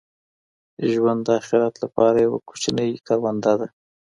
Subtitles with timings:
[0.91, 3.67] ژوند د اخیرت لپاره یوه کوچنۍ کرونده ده.